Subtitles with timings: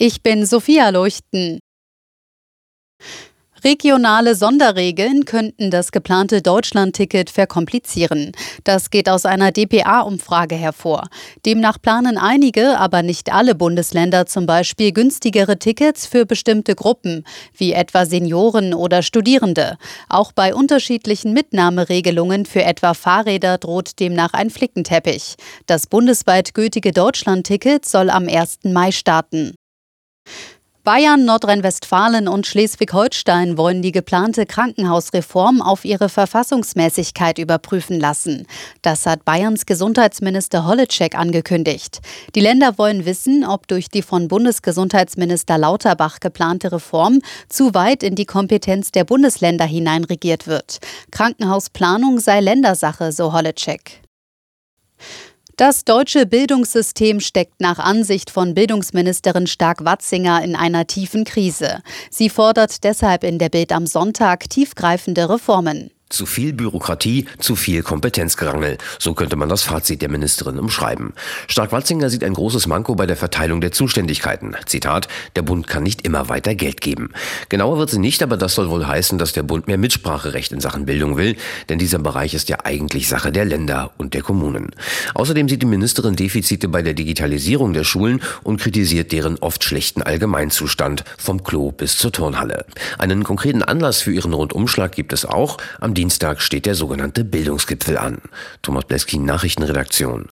[0.00, 1.58] Ich bin Sophia Leuchten.
[3.64, 8.30] Regionale Sonderregeln könnten das geplante Deutschland-Ticket verkomplizieren.
[8.62, 11.08] Das geht aus einer dpa-Umfrage hervor.
[11.44, 17.24] Demnach planen einige, aber nicht alle Bundesländer zum Beispiel günstigere Tickets für bestimmte Gruppen,
[17.56, 19.78] wie etwa Senioren oder Studierende.
[20.08, 25.34] Auch bei unterschiedlichen Mitnahmeregelungen für etwa Fahrräder droht demnach ein Flickenteppich.
[25.66, 28.60] Das bundesweit gültige Deutschland-Ticket soll am 1.
[28.62, 29.54] Mai starten.
[30.88, 38.46] Bayern, Nordrhein-Westfalen und Schleswig-Holstein wollen die geplante Krankenhausreform auf ihre Verfassungsmäßigkeit überprüfen lassen.
[38.80, 42.00] Das hat Bayerns Gesundheitsminister Holleczek angekündigt.
[42.34, 48.14] Die Länder wollen wissen, ob durch die von Bundesgesundheitsminister Lauterbach geplante Reform zu weit in
[48.14, 50.78] die Kompetenz der Bundesländer hineinregiert wird.
[51.10, 54.00] Krankenhausplanung sei Ländersache, so Holleczek.
[55.58, 61.82] Das deutsche Bildungssystem steckt nach Ansicht von Bildungsministerin Stark-Watzinger in einer tiefen Krise.
[62.12, 65.90] Sie fordert deshalb in der Bild am Sonntag tiefgreifende Reformen.
[66.10, 68.78] Zu viel Bürokratie, zu viel Kompetenzgerangel.
[68.98, 71.12] So könnte man das Fazit der Ministerin umschreiben.
[71.48, 74.56] Stark-Watzinger sieht ein großes Manko bei der Verteilung der Zuständigkeiten.
[74.64, 77.10] Zitat, der Bund kann nicht immer weiter Geld geben.
[77.50, 80.60] Genauer wird sie nicht, aber das soll wohl heißen, dass der Bund mehr Mitspracherecht in
[80.60, 81.36] Sachen Bildung will,
[81.68, 84.70] denn dieser Bereich ist ja eigentlich Sache der Länder und der Kommunen.
[85.12, 90.02] Außerdem sieht die Ministerin Defizite bei der Digitalisierung der Schulen und kritisiert deren oft schlechten
[90.02, 92.64] Allgemeinzustand, vom Klo bis zur Turnhalle.
[92.96, 95.58] Einen konkreten Anlass für ihren Rundumschlag gibt es auch.
[95.80, 98.22] Am Dienstag steht der sogenannte Bildungsgipfel an.
[98.62, 100.28] Thomas Bleskin, Nachrichtenredaktion.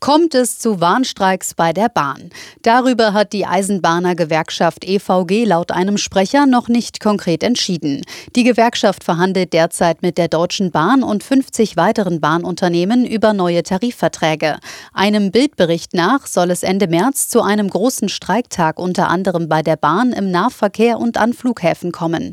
[0.00, 2.30] Kommt es zu Warnstreiks bei der Bahn?
[2.62, 8.02] Darüber hat die Eisenbahnergewerkschaft EVG laut einem Sprecher noch nicht konkret entschieden.
[8.34, 14.58] Die Gewerkschaft verhandelt derzeit mit der Deutschen Bahn und 50 weiteren Bahnunternehmen über neue Tarifverträge.
[14.92, 19.76] Einem Bildbericht nach soll es Ende März zu einem großen Streiktag unter anderem bei der
[19.76, 22.32] Bahn im Nahverkehr und an Flughäfen kommen.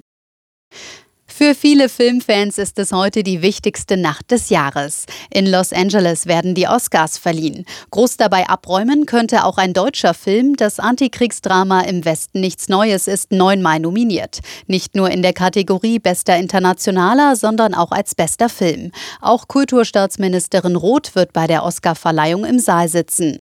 [1.50, 5.08] Für viele Filmfans ist es heute die wichtigste Nacht des Jahres.
[5.32, 7.66] In Los Angeles werden die Oscars verliehen.
[7.90, 10.56] Groß dabei abräumen könnte auch ein deutscher Film.
[10.58, 14.42] Das Antikriegsdrama Im Westen nichts Neues ist neunmal nominiert.
[14.68, 18.92] Nicht nur in der Kategorie Bester Internationaler, sondern auch als bester Film.
[19.20, 23.40] Auch Kulturstaatsministerin Roth wird bei der Oscarverleihung im Saal sitzen.